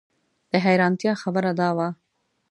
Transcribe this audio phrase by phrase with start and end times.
[0.51, 1.87] د حیرانتیا خبره دا وه.